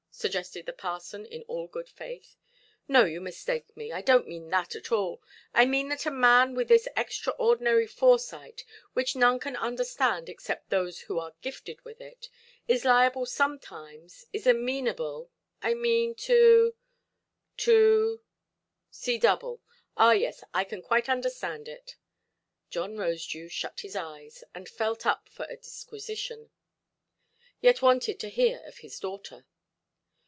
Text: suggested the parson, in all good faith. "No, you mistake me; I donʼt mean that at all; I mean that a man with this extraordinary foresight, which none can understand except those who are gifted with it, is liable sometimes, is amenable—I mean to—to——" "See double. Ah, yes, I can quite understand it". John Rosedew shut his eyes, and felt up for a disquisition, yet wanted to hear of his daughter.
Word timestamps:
suggested 0.13 0.65
the 0.67 0.73
parson, 0.73 1.25
in 1.25 1.41
all 1.43 1.65
good 1.67 1.89
faith. 1.89 2.35
"No, 2.87 3.05
you 3.05 3.19
mistake 3.19 3.75
me; 3.75 3.91
I 3.91 4.03
donʼt 4.03 4.27
mean 4.27 4.49
that 4.51 4.75
at 4.75 4.91
all; 4.91 5.19
I 5.51 5.65
mean 5.65 5.87
that 5.89 6.05
a 6.05 6.11
man 6.11 6.53
with 6.53 6.67
this 6.67 6.87
extraordinary 6.95 7.87
foresight, 7.87 8.63
which 8.93 9.15
none 9.15 9.39
can 9.39 9.55
understand 9.55 10.29
except 10.29 10.69
those 10.69 10.99
who 10.99 11.17
are 11.17 11.33
gifted 11.41 11.81
with 11.83 11.99
it, 11.99 12.29
is 12.67 12.85
liable 12.85 13.25
sometimes, 13.25 14.25
is 14.31 14.45
amenable—I 14.45 15.73
mean 15.73 16.13
to—to——" 16.13 16.77
"See 18.91 19.17
double. 19.17 19.63
Ah, 19.97 20.11
yes, 20.11 20.43
I 20.53 20.65
can 20.65 20.83
quite 20.83 21.09
understand 21.09 21.67
it". 21.67 21.95
John 22.69 22.95
Rosedew 22.95 23.49
shut 23.49 23.79
his 23.79 23.95
eyes, 23.95 24.43
and 24.53 24.69
felt 24.69 25.03
up 25.03 25.29
for 25.29 25.45
a 25.49 25.55
disquisition, 25.57 26.51
yet 27.59 27.81
wanted 27.81 28.19
to 28.19 28.29
hear 28.29 28.61
of 28.67 28.77
his 28.79 28.99
daughter. 28.99 29.45